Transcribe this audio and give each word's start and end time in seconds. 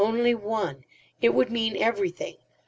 Only 0.03 0.33
one! 0.33 0.83
It 1.21 1.35
would 1.35 1.51
mean 1.51 1.77
everything. 1.77 2.37